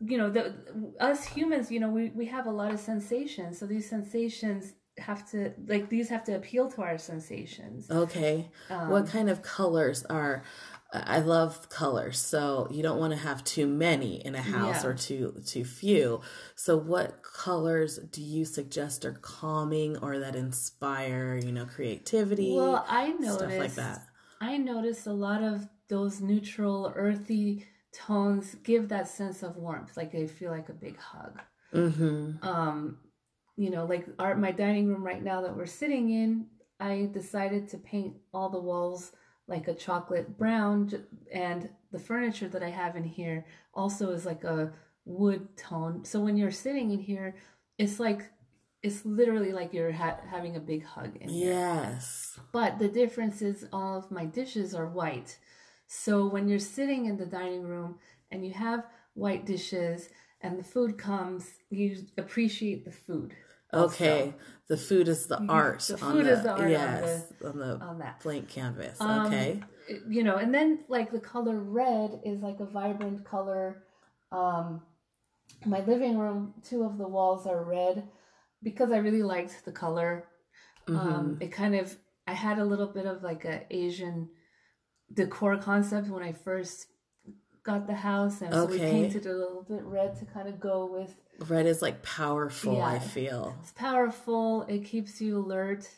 [0.00, 0.54] you know, the
[1.00, 5.30] us humans, you know, we we have a lot of sensations, so these sensations have
[5.30, 7.86] to like these have to appeal to our sensations.
[7.90, 8.50] okay.
[8.70, 10.42] Um, what kind of colors are
[10.92, 14.90] I love colors, so you don't want to have too many in a house Yeah.
[14.90, 16.20] or too too few.
[16.54, 22.54] So what colors do you suggest are calming or that inspire, you know, creativity?
[22.54, 24.06] Well, I noticed stuff like that.
[24.40, 30.12] I noticed a lot of those neutral, earthy tones give that sense of warmth, like
[30.12, 31.40] they feel like a big hug.
[31.72, 32.42] Mhm.
[32.44, 32.98] Um,
[33.56, 36.46] you know, like our my dining room right now that we're sitting in,
[36.78, 39.12] I decided to paint all the walls
[39.48, 40.90] like a chocolate brown,
[41.32, 44.72] and the furniture that I have in here also is like a
[45.04, 46.04] wood tone.
[46.04, 47.36] So when you're sitting in here,
[47.78, 48.30] it's like
[48.82, 51.54] it's literally like you're ha- having a big hug in here.
[51.54, 52.38] Yes.
[52.52, 55.38] But the difference is all of my dishes are white.
[55.86, 57.98] So when you're sitting in the dining room
[58.30, 60.08] and you have white dishes
[60.40, 63.34] and the food comes, you appreciate the food.
[63.72, 64.34] also Okay.
[64.68, 65.80] The food is the art.
[65.80, 68.20] the on food the, is the art on yes, on the, on that.
[68.20, 69.00] blank canvas.
[69.00, 69.62] Um, okay.
[70.08, 73.84] You know, and then like the color red is like a vibrant color.
[74.32, 74.82] Um,
[75.64, 78.08] my living room, two of the walls are red
[78.62, 80.26] because I really liked the color.
[80.88, 80.98] Mm-hmm.
[80.98, 81.96] Um, it kind of
[82.26, 84.28] I had a little bit of like a Asian
[85.12, 86.86] decor concept when I first
[87.62, 90.86] got the house, and so we painted a little bit red to kind of go
[90.86, 91.14] with.
[91.48, 93.56] Red is like powerful, I feel.
[93.62, 94.62] It's powerful.
[94.68, 95.88] It keeps you alert.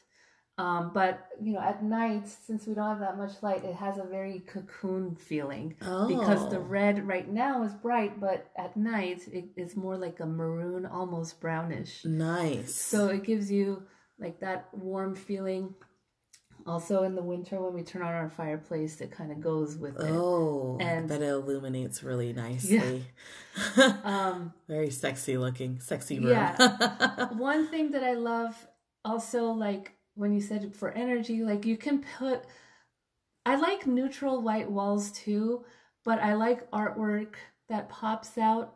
[0.56, 3.98] Um, but you know, at night, since we don't have that much light, it has
[3.98, 6.08] a very cocoon feeling oh.
[6.08, 6.62] because the Oh.
[6.62, 11.40] red right now is bright, but at night it is more like a maroon, almost
[11.40, 12.04] brownish.
[12.04, 12.74] Nice.
[12.74, 13.84] So it gives you
[14.18, 15.74] like that warm feeling.
[16.68, 19.98] Also, in the winter, when we turn on our fireplace, it kind of goes with
[19.98, 20.10] it.
[20.10, 23.06] Oh, And- but it illuminates really nicely.
[24.04, 26.28] Um, Very sexy looking, sexy room.
[26.28, 27.28] Yeah.
[27.32, 28.54] one thing that I love
[29.04, 32.44] also, like when you said for energy, like you can put.
[33.44, 35.64] I like neutral white walls too,
[36.04, 37.34] but I like artwork
[37.68, 38.74] that pops out.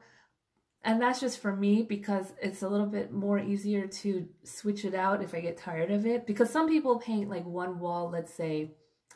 [0.84, 4.94] And that's just for me because it's a little bit more easier to switch it
[4.94, 6.26] out if I get tired of it.
[6.26, 8.72] Because some people paint like one wall, let's say,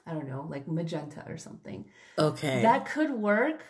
[0.06, 1.86] I don't know, like magenta or something.
[2.18, 2.62] okay.
[2.62, 3.64] That could work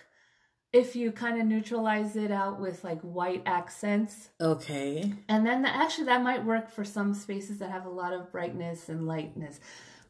[0.72, 4.28] if you kind of neutralize it out with like white accents.
[4.42, 5.14] okay.
[5.28, 8.30] And then the, actually that might work for some spaces that have a lot of
[8.30, 9.58] brightness and lightness.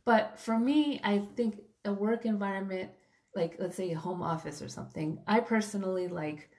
[0.04, 2.90] But for me, I think a work environment,
[3.36, 6.50] like let's say a home office or something, I personally like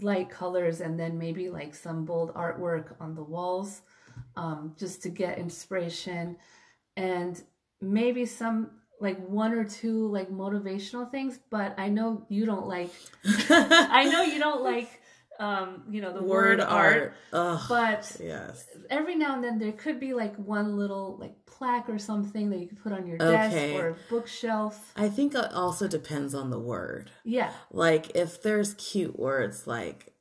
[0.00, 3.82] light colors and then maybe like some bold artwork on the walls
[4.36, 6.36] um, just to get inspiration.
[6.96, 7.42] And
[7.80, 8.70] maybe some
[9.00, 12.90] like one or two like motivational things but i know you don't like
[13.50, 15.02] i know you don't like
[15.38, 17.60] um you know the word, art, Ugh.
[17.68, 18.66] but yes.
[18.90, 22.58] every now and then there could be like one little like plaque or something that
[22.58, 23.72] you could put on your Okay.
[23.72, 27.10] desk or a bookshelf I think it also depends on the word.
[27.24, 30.12] yeah Like if there's cute words like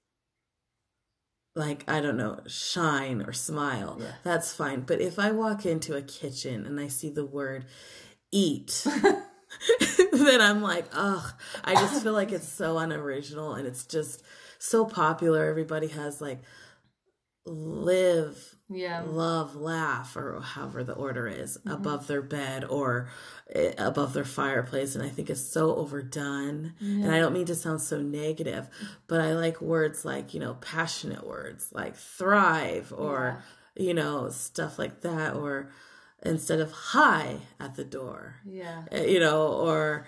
[1.56, 4.12] like I don't know, shine or smile, Yeah.
[4.24, 4.82] that's fine.
[4.82, 7.66] But if I walk into a kitchen and I see the word
[8.32, 8.86] eat,
[10.12, 11.32] then I'm like, ugh,
[11.64, 14.22] I just feel like it's so unoriginal and it's just
[14.60, 15.46] so popular.
[15.46, 16.42] Everybody has like
[17.46, 19.04] live Yeah.
[19.06, 23.10] love, laugh, or however the order is, above their bed or
[23.54, 24.96] eh, above their fireplace.
[24.96, 26.74] And I think it's so overdone.
[26.80, 28.68] And I don't mean to sound so negative,
[29.08, 33.44] but I like words like, you know, passionate words like thrive or,
[33.76, 35.36] you know, stuff like that.
[35.36, 35.70] Or
[36.24, 38.86] instead of hi at the door, Yeah.
[38.92, 40.08] uh, you know, or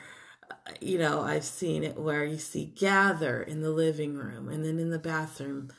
[0.82, 4.80] you know, I've seen it where you see gather in the living room and then
[4.80, 5.70] in the bathroom.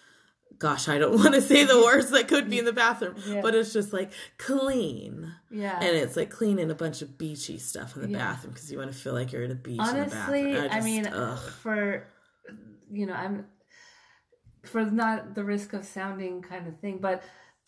[0.58, 3.40] Gosh, I don't want to say the words that could be in the bathroom, Yeah.
[3.42, 5.32] but it's just like clean.
[5.50, 5.76] Yeah.
[5.78, 8.18] And it's like clean and a bunch of beachy stuff in the Yeah.
[8.18, 10.70] bathroom because you want to feel like you're at a beach Honestly, in the bathroom.
[10.72, 11.38] I, just- mean, ugh.
[11.62, 12.06] for
[12.90, 13.46] you know, I'm
[14.64, 17.22] for not the risk of sounding kind of thing, but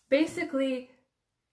[0.09, 0.89] basically,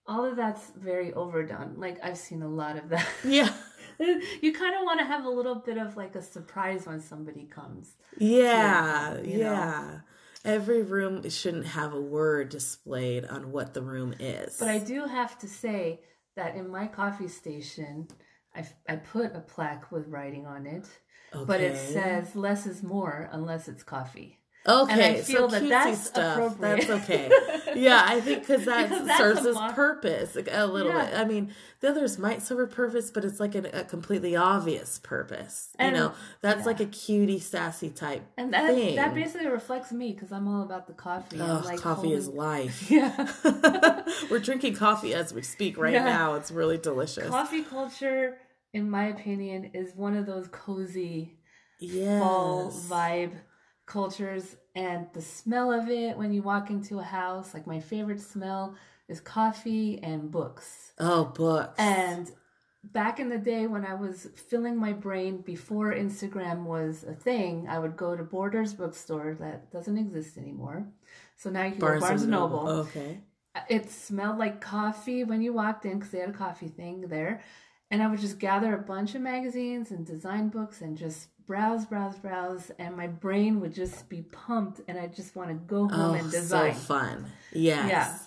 [0.05, 1.75] all of that's very overdone.
[1.77, 3.07] Like I've seen a lot of that.
[3.23, 3.53] yeah.
[4.41, 7.43] you kind of want to have a little bit of like a surprise when somebody
[7.43, 7.95] comes.
[8.17, 9.21] Yeah, know?
[9.23, 9.99] yeah.
[10.45, 14.57] Every room shouldn't have a word displayed on what the room is.
[14.57, 15.99] But I do have to say
[16.37, 18.07] that in my coffee station,
[18.55, 20.87] I, I put a plaque with writing on it,
[21.35, 21.43] okay.
[21.45, 24.38] but it says less is more unless it's coffee.
[24.67, 26.35] Okay, And I feel so that that's stuff.
[26.37, 26.87] appropriate.
[26.87, 27.31] That's okay.
[27.75, 31.05] yeah, I think cause that Because that's serves its mo- purpose a little Yeah.
[31.05, 31.17] bit.
[31.17, 34.99] I mean, the others might serve a purpose, but it's like a, a completely obvious
[34.99, 35.69] purpose.
[35.79, 38.97] And- you know, that's like a cutie, sassy type And that thing.
[38.97, 41.41] that basically reflects me because I'm all about the coffee.
[41.41, 42.91] I'm like coffee is life.
[42.91, 43.31] yeah.
[44.29, 46.03] We're drinking coffee as we speak right Yeah.
[46.03, 46.33] now.
[46.35, 47.29] It's really delicious.
[47.29, 48.37] coffee culture,
[48.73, 51.37] in my opinion, is one of those cozy
[51.79, 52.21] yes.
[52.21, 53.31] fall vibe
[53.89, 57.53] cultures, and the smell of it when you walk into a house.
[57.53, 58.75] Like my favorite smell
[59.09, 60.93] is coffee and books.
[60.99, 61.73] Oh, books.
[61.77, 62.31] And
[62.83, 67.67] back in the day when I was filling my brain before Instagram was a thing,
[67.67, 70.87] I would go to Borders bookstore that doesn't exist anymore.
[71.35, 72.69] So now you can go to Barnes and Noble.
[72.69, 73.19] Okay.
[73.67, 77.41] It smelled like coffee when you walked in because they had a coffee thing there.
[77.91, 81.83] And I would just gather a bunch of magazines and design books and just browse,
[81.83, 82.71] browse, browse.
[82.77, 86.13] And my brain would just be pumped and I just want to go home Oh,
[86.13, 86.75] and design.
[86.75, 87.25] so fun.
[87.51, 87.89] Yes.
[87.89, 88.17] Yeah.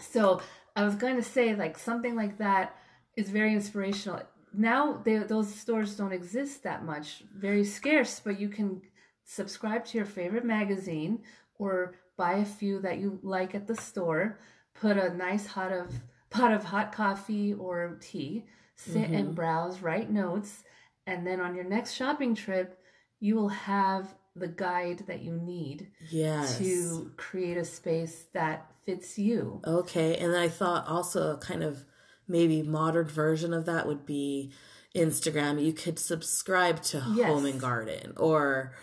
[0.00, 0.42] So
[0.74, 2.76] I was going to say, like, something like that
[3.16, 4.20] is very inspirational.
[4.52, 8.82] Now, they, those stores don't exist that much, very scarce, but you can
[9.24, 11.20] subscribe to your favorite magazine
[11.60, 14.40] or buy a few that you like at the store,
[14.74, 15.94] put a nice hot of
[16.30, 19.34] pot of hot coffee or tea, sit and mm-hmm.
[19.34, 20.64] browse, write notes,
[21.06, 22.78] and then on your next shopping trip,
[23.20, 26.58] you will have the guide that you need Yes.
[26.58, 29.60] to create a space that fits you.
[29.66, 31.84] Okay, and I thought also a kind of
[32.28, 34.52] maybe modern version of that would be
[34.94, 35.62] Instagram.
[35.64, 37.26] You could subscribe to Yes.
[37.28, 38.74] Home and Garden or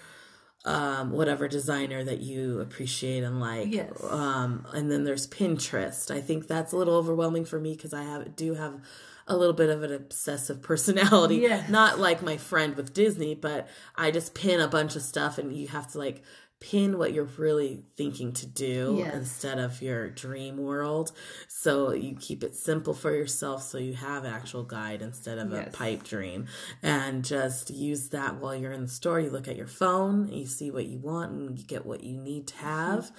[0.66, 3.72] um, whatever designer that you appreciate and like.
[3.72, 4.02] Yes.
[4.10, 6.10] Um, and then there's Pinterest.
[6.10, 8.80] I think that's a little overwhelming for me because I have do have
[9.28, 11.38] a little bit of an obsessive personality.
[11.38, 11.70] Yes.
[11.70, 15.56] Not like my friend with Disney, but I just pin a bunch of stuff and
[15.56, 16.24] you have to like
[16.60, 19.14] pin what you're really thinking to do Yes.
[19.14, 21.12] instead of your dream world.
[21.50, 25.68] So you keep it simple for yourself so you have actual guide instead of Yes.
[25.68, 26.48] a pipe dream.
[26.82, 29.20] And just use that while you're in the store.
[29.20, 32.18] You look at your phone, you see what you want, and you get what you
[32.18, 32.66] need to mm-hmm.
[32.66, 33.12] have.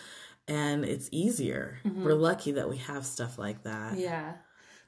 [0.49, 1.81] And it's easier.
[1.85, 2.03] Mm-hmm.
[2.03, 3.99] We're lucky that we have stuff like that.
[3.99, 4.35] Yeah.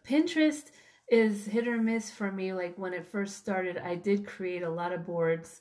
[0.09, 0.65] Pinterest
[1.09, 2.53] is hit or miss for me.
[2.53, 5.61] Like when it first started, I did create a lot of boards,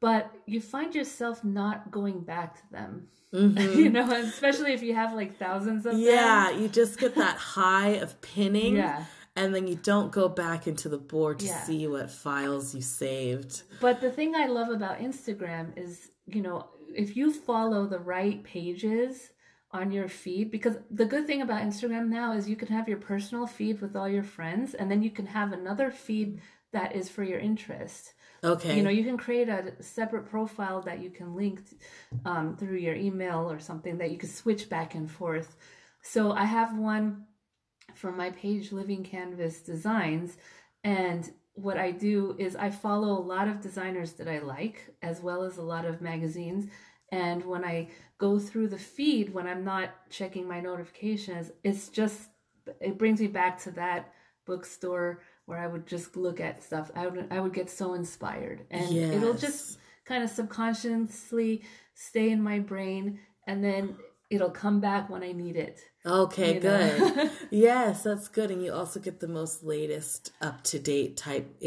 [0.00, 3.08] but you find yourself not going back to them.
[3.32, 6.02] you know, especially if you have like thousands of Mm-hmm.
[6.02, 6.62] Yeah, them.
[6.62, 8.76] you just get that high of pinning.
[8.76, 9.04] Yeah.
[9.36, 11.62] And then you don't go back into the board to Yeah.
[11.62, 13.62] see what files you saved.
[13.80, 18.42] But the thing I love about Instagram is, you know, if you follow the right
[18.42, 19.30] pages
[19.70, 22.98] on your feed, because the good thing about Instagram now is you can have your
[22.98, 26.40] personal feed with all your friends, and then you can have another feed
[26.72, 28.14] that is for your interest.
[28.42, 28.76] Okay.
[28.76, 31.60] You know, you can create a separate profile that you can link
[32.24, 35.56] um, through your email or something that you can switch back and forth.
[36.02, 37.24] So I have one
[37.94, 40.36] for my page, Living Canvas Designs,
[40.84, 45.20] and what I do is I follow a lot of designers that I like, as
[45.20, 46.70] well as a lot of magazines.
[47.10, 52.28] And when I go through the feed, when I'm not checking my notifications, it's just,
[52.80, 54.12] it brings me back to that
[54.46, 56.90] bookstore where I would just look at stuff.
[56.94, 58.66] I would, I would get so inspired.
[58.70, 61.62] And it'll just kind of subconsciously
[61.94, 63.96] stay in my brain, and then
[64.30, 65.80] it'll come back when I need it.
[66.04, 67.10] Okay, you know?
[67.14, 67.30] good.
[67.50, 68.50] yes, that's good.
[68.50, 71.60] And you also get the most latest up to date type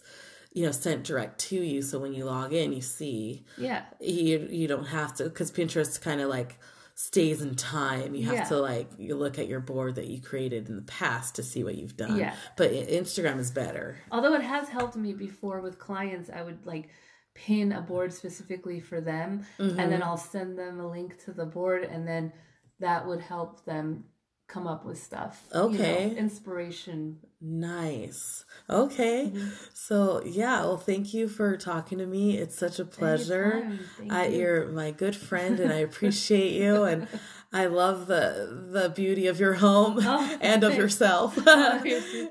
[0.00, 0.29] Mm-hmm.
[0.52, 1.80] You know, sent direct to you.
[1.82, 3.84] So when you log in, you see Yeah.
[4.00, 6.58] you you don't have to because Pinterest kind of like
[6.94, 8.14] stays in time.
[8.14, 8.44] You have Yeah.
[8.44, 11.62] to like you look at your board that you created in the past to see
[11.64, 12.16] what you've done.
[12.18, 12.34] Yeah.
[12.56, 13.96] But Instagram is better.
[14.10, 16.88] Although it has helped me before with clients, I would like
[17.34, 19.90] pin a board specifically for them and Mm-hmm.
[19.90, 22.32] then I'll send them a link to the board and then
[22.80, 24.04] that would help them
[24.50, 25.44] come up with stuff.
[25.54, 26.14] you know, Okay.
[26.16, 27.18] inspiration.
[27.40, 28.44] Nice.
[28.68, 29.26] Okay.
[29.32, 29.48] Mm-hmm.
[29.72, 32.36] So yeah, well thank you for talking to me.
[32.36, 33.78] It's such a pleasure.
[34.10, 34.38] I, you.
[34.40, 37.06] you're my good friend and I appreciate you and
[37.52, 41.38] I love the the beauty of your home Oh, and of yourself.
[41.46, 41.82] Oh,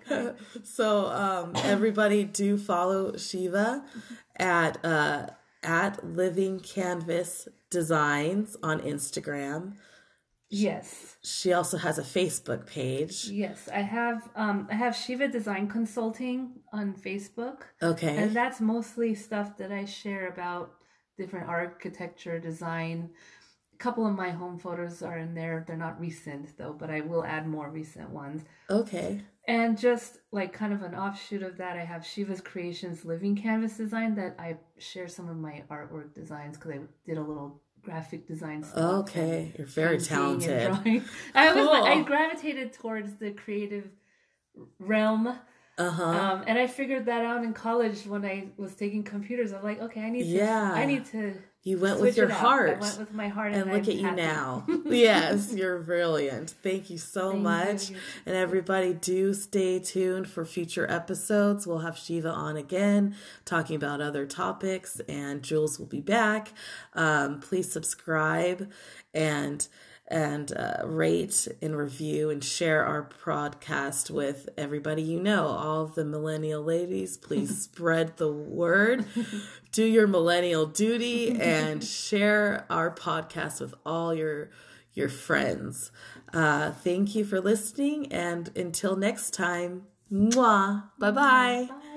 [0.07, 3.84] so so um everybody do follow Shiva
[4.38, 5.28] at uh
[5.63, 9.74] at Living Canvas Designs on Instagram.
[10.49, 11.17] Yes.
[11.21, 13.25] She also has a Facebook page.
[13.25, 13.69] Yes.
[13.71, 17.61] I have um I have Shiva Design Consulting on Facebook.
[17.81, 18.17] Okay.
[18.17, 20.73] And that's mostly stuff that I share about
[21.17, 23.11] different architecture, design.
[23.73, 25.63] A couple of my home photos are in there.
[25.67, 28.43] They're not recent though, but I will add more recent ones.
[28.69, 29.21] Okay.
[29.47, 33.77] And just like kind of an offshoot of that, I have Shiva's Creations Living Canvas
[33.77, 38.27] Design that I share some of my artwork designs because I did a little graphic
[38.27, 39.09] design stuff.
[39.09, 39.51] Okay.
[39.57, 40.67] You're very talented.
[40.71, 41.03] drawing.
[41.35, 41.83] I was Cool.
[41.85, 43.89] I gravitated towards the creative
[44.79, 45.27] realm.
[45.77, 46.03] Uh-huh.
[46.03, 49.53] Um, and I figured that out in college when I was taking computers.
[49.53, 50.71] I'm like, okay, I need to, Yeah.
[50.73, 51.33] I need to
[51.64, 52.78] You went switch with your heart.
[52.78, 54.66] I went with my heart, and and, look I'm at you now.
[54.86, 56.51] yes, you're brilliant.
[56.64, 57.89] Thank you so Thank much.
[57.89, 57.97] you.
[58.26, 61.68] And everybody, do stay tuned for future episodes.
[61.68, 66.53] We'll have Shiva on again, talking about other topics, and Jules will be back.
[66.93, 68.72] Um, please subscribe
[69.14, 69.68] and
[70.10, 75.47] and uh, rate and review and share our podcast with everybody you know.
[75.47, 79.05] All the millennial ladies, please spread the word.
[79.72, 84.49] Do your millennial duty and share our podcast with all your
[84.93, 85.91] your friends.
[86.34, 91.68] Uh, thank you for listening, and until next time, mwah, bye bye.
[91.70, 91.88] Bye.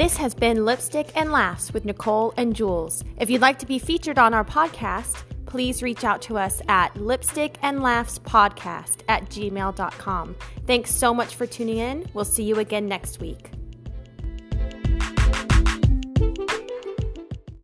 [0.00, 3.04] This has been Lipstick and Laughs with Nicole and Jules.
[3.18, 6.96] If you'd like to be featured on our podcast, please reach out to us at
[6.96, 10.36] lipstick and laughs podcast at gmail.com.
[10.66, 12.06] Thanks so much for tuning in.
[12.14, 13.50] We'll see you again next week.